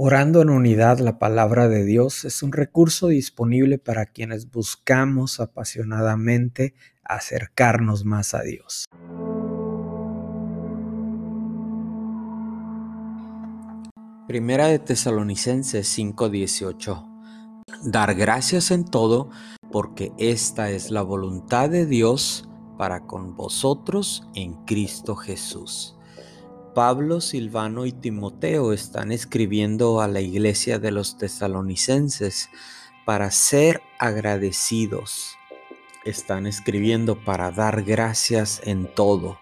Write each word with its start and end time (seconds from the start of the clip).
Orando 0.00 0.42
en 0.42 0.50
unidad 0.50 1.00
la 1.00 1.18
palabra 1.18 1.66
de 1.66 1.84
Dios 1.84 2.24
es 2.24 2.44
un 2.44 2.52
recurso 2.52 3.08
disponible 3.08 3.78
para 3.78 4.06
quienes 4.06 4.48
buscamos 4.48 5.40
apasionadamente 5.40 6.76
acercarnos 7.02 8.04
más 8.04 8.32
a 8.32 8.42
Dios. 8.42 8.84
Primera 14.28 14.68
de 14.68 14.78
Tesalonicenses 14.78 15.88
5:18 15.88 17.04
Dar 17.82 18.14
gracias 18.14 18.70
en 18.70 18.84
todo, 18.84 19.30
porque 19.72 20.12
esta 20.16 20.70
es 20.70 20.92
la 20.92 21.02
voluntad 21.02 21.70
de 21.70 21.86
Dios 21.86 22.48
para 22.78 23.04
con 23.08 23.34
vosotros 23.34 24.28
en 24.36 24.64
Cristo 24.64 25.16
Jesús. 25.16 25.97
Pablo, 26.74 27.20
Silvano 27.20 27.86
y 27.86 27.92
Timoteo 27.92 28.72
están 28.72 29.12
escribiendo 29.12 30.00
a 30.00 30.08
la 30.08 30.20
iglesia 30.20 30.78
de 30.78 30.90
los 30.90 31.18
tesalonicenses 31.18 32.50
para 33.04 33.30
ser 33.30 33.80
agradecidos. 33.98 35.36
Están 36.04 36.46
escribiendo 36.46 37.22
para 37.24 37.50
dar 37.50 37.82
gracias 37.82 38.60
en 38.64 38.92
todo. 38.94 39.38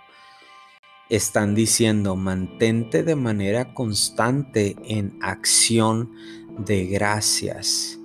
Están 1.09 1.55
diciendo, 1.55 2.17
mantente 2.17 3.03
de 3.03 3.17
manera 3.17 3.75
constante 3.75 4.77
en 4.85 5.19
acción 5.21 6.13
de 6.59 6.87
gracias. 6.87 7.99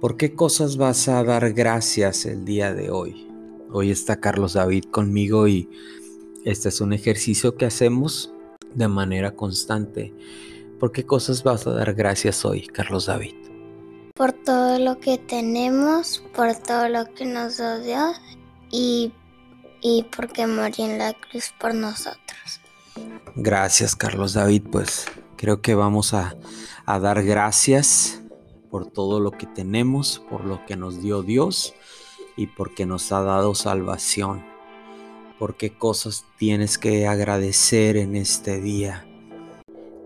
¿Por 0.00 0.16
qué 0.16 0.34
cosas 0.34 0.76
vas 0.76 1.08
a 1.08 1.22
dar 1.22 1.52
gracias 1.52 2.26
el 2.26 2.44
día 2.44 2.74
de 2.74 2.90
hoy? 2.90 3.28
Hoy 3.70 3.90
está 3.90 4.20
Carlos 4.20 4.54
David 4.54 4.84
conmigo 4.90 5.46
y 5.46 5.68
este 6.44 6.70
es 6.70 6.80
un 6.80 6.92
ejercicio 6.92 7.54
que 7.56 7.66
hacemos 7.66 8.31
de 8.74 8.88
manera 8.88 9.32
constante. 9.32 10.14
¿Por 10.78 10.92
qué 10.92 11.04
cosas 11.04 11.42
vas 11.42 11.66
a 11.66 11.72
dar 11.72 11.94
gracias 11.94 12.44
hoy, 12.44 12.66
Carlos 12.66 13.06
David? 13.06 13.34
Por 14.14 14.32
todo 14.32 14.78
lo 14.78 14.98
que 14.98 15.18
tenemos, 15.18 16.22
por 16.34 16.54
todo 16.54 16.88
lo 16.88 17.12
que 17.14 17.24
nos 17.24 17.56
dio 17.56 18.12
y, 18.70 19.12
y 19.80 20.04
porque 20.16 20.46
murió 20.46 20.84
en 20.86 20.98
la 20.98 21.14
cruz 21.14 21.52
por 21.60 21.74
nosotros. 21.74 22.60
Gracias, 23.36 23.96
Carlos 23.96 24.34
David. 24.34 24.64
Pues 24.70 25.06
creo 25.36 25.62
que 25.62 25.74
vamos 25.74 26.14
a, 26.14 26.36
a 26.84 26.98
dar 26.98 27.22
gracias 27.22 28.20
por 28.70 28.86
todo 28.86 29.20
lo 29.20 29.30
que 29.32 29.46
tenemos, 29.46 30.22
por 30.30 30.44
lo 30.44 30.64
que 30.66 30.76
nos 30.76 31.00
dio 31.00 31.22
Dios 31.22 31.74
y 32.36 32.48
porque 32.48 32.86
nos 32.86 33.12
ha 33.12 33.22
dado 33.22 33.54
salvación 33.54 34.51
por 35.42 35.56
qué 35.56 35.76
cosas 35.76 36.24
tienes 36.38 36.78
que 36.78 37.08
agradecer 37.08 37.96
en 37.96 38.14
este 38.14 38.60
día. 38.60 39.04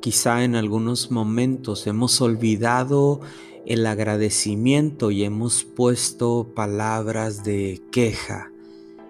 Quizá 0.01 0.45
en 0.45 0.55
algunos 0.57 1.11
momentos 1.11 1.87
hemos 1.87 2.23
olvidado 2.23 3.21
el 3.67 3.85
agradecimiento 3.85 5.11
y 5.11 5.25
hemos 5.25 5.63
puesto 5.63 6.55
palabras 6.55 7.45
de 7.45 7.83
queja, 7.93 8.51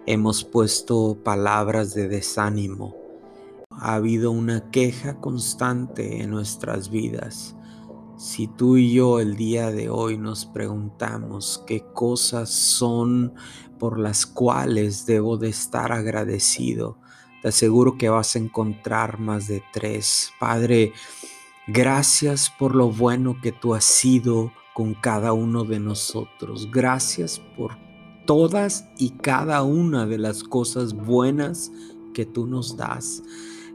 hemos 0.05 0.43
puesto 0.43 1.17
palabras 1.23 1.95
de 1.95 2.09
desánimo. 2.09 2.97
Ha 3.71 3.95
habido 3.95 4.33
una 4.33 4.69
queja 4.73 5.21
constante 5.21 6.23
en 6.23 6.31
nuestras 6.31 6.91
vidas. 6.91 7.55
Si 8.17 8.49
tú 8.49 8.79
y 8.79 8.93
yo 8.93 9.21
el 9.21 9.37
día 9.37 9.71
de 9.71 9.91
hoy 9.91 10.19
nos 10.19 10.45
preguntamos 10.45 11.63
qué 11.69 11.85
cosas 11.95 12.51
son 12.51 13.35
por 13.79 13.99
las 13.99 14.27
cuales 14.27 15.07
debo 15.07 15.37
de 15.37 15.49
estar 15.49 15.93
agradecido, 15.93 16.99
te 17.43 17.49
aseguro 17.49 17.97
que 17.97 18.09
vas 18.09 18.37
a 18.37 18.39
encontrar 18.39 19.19
más 19.19 19.47
de 19.47 19.63
tres. 19.73 20.33
Padre, 20.41 20.93
gracias 21.67 22.51
por 22.59 22.75
lo 22.75 22.91
bueno 22.91 23.37
que 23.43 23.53
tú 23.53 23.75
has 23.75 23.85
sido 23.85 24.53
con 24.75 24.95
cada 24.95 25.33
uno 25.33 25.65
de 25.65 25.81
nosotros. 25.81 26.71
Gracias 26.71 27.41
por 27.57 27.77
todas 28.27 28.89
y 28.99 29.11
cada 29.11 29.63
una 29.63 30.07
de 30.07 30.19
las 30.19 30.43
cosas 30.43 30.93
buenas 30.93 31.71
que 32.13 32.27
tú 32.27 32.47
nos 32.47 32.77
das. 32.77 33.23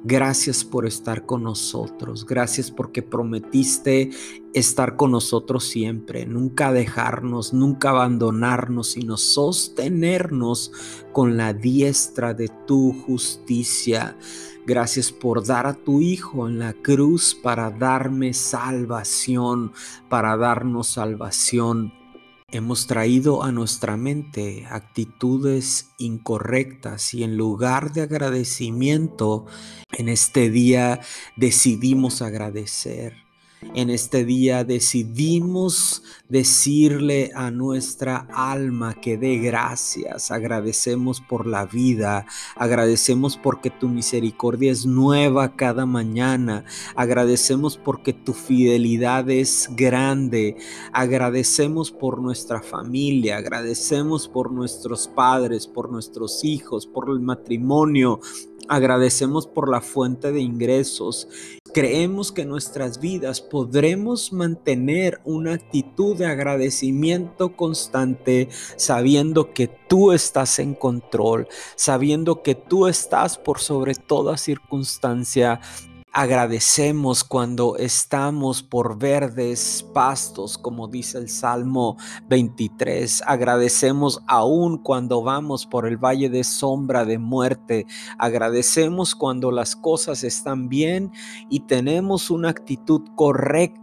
Gracias 0.04 0.64
por 0.64 0.88
estar 0.88 1.28
con 1.28 1.44
nosotros. 1.44 2.26
Gracias 2.26 2.72
porque 2.72 3.04
prometiste 3.04 4.10
estar 4.52 4.96
con 4.96 5.12
nosotros 5.12 5.66
siempre, 5.66 6.26
nunca 6.26 6.72
dejarnos, 6.72 7.54
nunca 7.54 7.92
abandonarnos, 7.92 8.92
sino 8.92 9.16
sostenernos 9.16 10.72
con 11.14 11.38
la 11.38 11.54
diestra 11.54 12.34
de 12.34 12.50
tu 12.66 12.94
justicia. 13.06 14.18
Gracias 14.66 15.12
por 15.12 15.46
dar 15.46 15.68
a 15.68 15.76
tu 15.76 16.02
Hijo 16.02 16.48
en 16.48 16.58
la 16.58 16.74
cruz 16.74 17.36
para 17.36 17.70
darme 17.70 18.34
salvación, 18.34 19.72
para 20.10 20.36
darnos 20.36 20.88
salvación. 20.88 22.01
Hemos 22.54 22.86
traído 22.86 23.44
a 23.44 23.54
nuestra 23.54 23.96
mente 23.96 24.68
actitudes 24.70 25.90
incorrectas 25.98 27.14
y 27.14 27.24
en 27.24 27.38
lugar 27.38 27.94
de 27.94 28.02
agradecimiento, 28.02 29.46
en 29.94 30.10
este 30.10 30.50
día 30.50 31.00
decidimos 31.38 32.22
agradecer. 32.22 33.31
En 33.76 33.92
este 33.92 34.26
día 34.26 34.64
decidimos 34.64 36.02
decirle 36.28 37.32
a 37.36 37.52
nuestra 37.52 38.28
alma 38.34 38.96
que 38.96 39.18
dé 39.18 39.38
gracias. 39.38 40.32
Agradecemos 40.32 41.22
por 41.22 41.46
la 41.46 41.68
vida. 41.68 42.26
Agradecemos 42.56 43.38
porque 43.38 43.70
tu 43.70 43.88
misericordia 43.88 44.72
es 44.72 44.88
nueva 44.88 45.56
cada 45.56 45.86
mañana. 45.86 46.66
Agradecemos 46.96 47.78
porque 47.78 48.14
tu 48.14 48.34
fidelidad 48.34 49.30
es 49.30 49.70
grande. 49.76 50.58
Agradecemos 50.92 51.92
por 51.92 52.20
nuestra 52.20 52.64
familia. 52.64 53.38
Agradecemos 53.38 54.28
por 54.28 54.52
nuestros 54.52 55.08
padres, 55.08 55.68
por 55.68 55.92
nuestros 55.92 56.44
hijos, 56.44 56.88
por 56.88 57.12
el 57.12 57.20
matrimonio, 57.20 58.20
Agradecemos 58.72 59.48
por 59.48 59.70
la 59.70 59.82
fuente 59.82 60.32
de 60.32 60.40
ingresos. 60.40 61.28
Creemos 61.74 62.34
que 62.34 62.42
en 62.42 62.50
nuestras 62.50 63.00
vidas 63.00 63.40
podremos 63.40 64.34
mantener 64.34 65.22
una 65.24 65.54
actitud 65.54 66.18
de 66.18 66.26
agradecimiento 66.26 67.56
constante 67.56 68.50
sabiendo 68.76 69.54
que 69.54 69.70
tú 69.88 70.12
estás 70.12 70.60
en 70.60 70.74
control, 70.74 71.48
sabiendo 71.76 72.44
que 72.44 72.56
tú 72.56 72.88
estás 72.88 73.38
por 73.38 73.60
sobre 73.60 73.96
toda 73.96 74.38
circunstancia, 74.38 75.62
Agradecemos 76.14 77.24
cuando 77.24 77.78
estamos 77.78 78.62
por 78.62 79.00
verdes 79.00 79.86
pastos, 79.94 80.58
como 80.58 80.90
dice 80.90 81.18
el 81.18 81.30
Salmo 81.30 81.96
23. 82.28 83.24
Agradecemos 83.26 84.22
aún 84.28 84.78
cuando 84.78 85.24
vamos 85.24 85.66
por 85.66 85.88
el 85.88 85.96
valle 85.96 86.30
de 86.30 86.44
sombra 86.44 87.06
de 87.06 87.18
muerte. 87.18 87.86
Agradecemos 88.18 89.16
cuando 89.16 89.52
las 89.52 89.78
cosas 89.78 90.26
están 90.26 90.68
bien 90.68 91.14
y 91.50 91.62
tenemos 91.62 92.30
una 92.30 92.50
actitud 92.50 93.04
correcta 93.16 93.81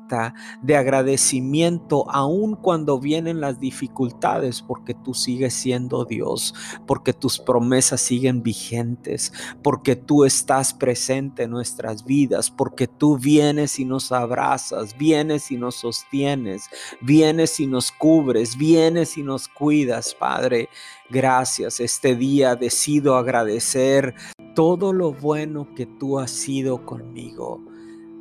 de 0.63 0.77
agradecimiento 0.77 2.11
aun 2.11 2.57
cuando 2.57 2.99
vienen 2.99 3.41
las 3.41 3.61
dificultades, 3.61 4.63
porque 4.63 4.95
tú 4.95 5.15
sigues 5.15 5.55
siendo 5.55 6.05
Dios, 6.05 6.55
porque 6.87 7.13
tus 7.13 7.39
promesas 7.39 8.01
siguen 8.01 8.43
vigentes, 8.43 9.33
porque 9.63 9.97
tú 9.97 10.25
estás 10.25 10.73
presente 10.73 11.45
en 11.45 11.51
nuestras 11.51 12.05
vidas, 12.05 12.51
porque 12.51 12.87
tú 12.87 13.19
vienes 13.19 13.79
y 13.79 13.85
nos 13.85 14.13
abrazas, 14.13 14.97
vienes 14.97 15.51
y 15.51 15.57
nos 15.57 15.77
sostienes, 15.77 16.65
vienes 17.01 17.61
y 17.61 17.67
nos 17.67 17.93
cubres, 17.93 18.57
vienes 18.57 19.19
y 19.19 19.23
nos 19.23 19.49
cuidas, 19.49 20.15
Padre. 20.15 20.69
Gracias, 21.11 21.81
este 21.81 22.15
día 22.15 22.55
decido 22.55 23.17
agradecer 23.17 24.15
todo 24.55 24.93
lo 24.93 25.13
bueno 25.13 25.73
que 25.75 25.87
tú 25.87 26.19
has 26.19 26.31
sido 26.31 26.85
conmigo. 26.85 27.61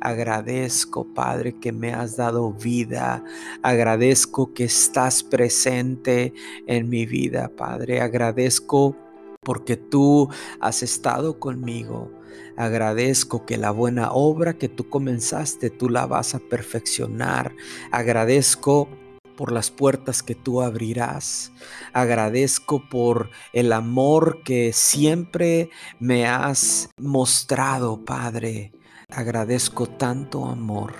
Agradezco, 0.00 1.06
Padre, 1.14 1.56
que 1.58 1.72
me 1.72 1.92
has 1.92 2.16
dado 2.16 2.52
vida. 2.52 3.24
Agradezco 3.62 4.54
que 4.54 4.64
estás 4.64 5.22
presente 5.22 6.32
en 6.66 6.88
mi 6.88 7.06
vida, 7.06 7.50
Padre. 7.56 8.00
Agradezco 8.00 8.96
porque 9.42 9.76
tú 9.76 10.28
has 10.60 10.82
estado 10.82 11.40
conmigo. 11.40 12.10
Agradezco 12.56 13.46
que 13.46 13.56
la 13.56 13.70
buena 13.70 14.12
obra 14.12 14.54
que 14.54 14.68
tú 14.68 14.88
comenzaste, 14.88 15.70
tú 15.70 15.88
la 15.88 16.06
vas 16.06 16.34
a 16.34 16.38
perfeccionar. 16.38 17.54
Agradezco 17.90 18.88
por 19.36 19.52
las 19.52 19.70
puertas 19.70 20.24
que 20.24 20.34
tú 20.34 20.60
abrirás. 20.62 21.52
Agradezco 21.92 22.82
por 22.88 23.30
el 23.52 23.72
amor 23.72 24.42
que 24.42 24.72
siempre 24.72 25.70
me 26.00 26.26
has 26.26 26.90
mostrado, 26.98 28.04
Padre. 28.04 28.72
Agradezco 29.10 29.86
tanto 29.86 30.44
amor, 30.44 30.92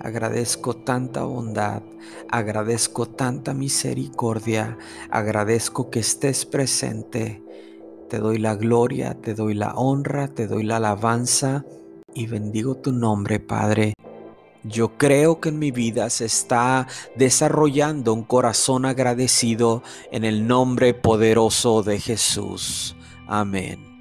agradezco 0.00 0.74
tanta 0.74 1.22
bondad, 1.22 1.80
agradezco 2.28 3.06
tanta 3.06 3.54
misericordia, 3.54 4.76
agradezco 5.10 5.90
que 5.90 6.00
estés 6.00 6.44
presente. 6.44 7.40
Te 8.10 8.18
doy 8.18 8.38
la 8.38 8.56
gloria, 8.56 9.14
te 9.14 9.34
doy 9.34 9.54
la 9.54 9.74
honra, 9.74 10.26
te 10.26 10.48
doy 10.48 10.64
la 10.64 10.78
alabanza 10.78 11.64
y 12.14 12.26
bendigo 12.26 12.74
tu 12.74 12.90
nombre, 12.90 13.38
Padre. 13.38 13.94
Yo 14.64 14.98
creo 14.98 15.40
que 15.40 15.50
en 15.50 15.60
mi 15.60 15.70
vida 15.70 16.10
se 16.10 16.24
está 16.24 16.88
desarrollando 17.14 18.12
un 18.12 18.24
corazón 18.24 18.86
agradecido 18.86 19.84
en 20.10 20.24
el 20.24 20.48
nombre 20.48 20.94
poderoso 20.94 21.84
de 21.84 22.00
Jesús. 22.00 22.96
Amén. 23.28 23.93